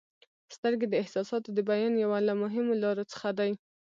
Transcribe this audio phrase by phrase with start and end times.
[0.55, 3.51] •سترګې د احساساتو د بیان یوه له مهمو لارو څخه دي.